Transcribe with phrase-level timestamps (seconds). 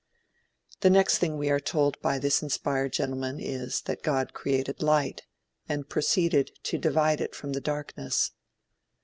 [0.79, 5.21] The next thing we are told by this inspired gentleman is, that God created light,
[5.69, 8.31] and proceeded to divide it from the darkness.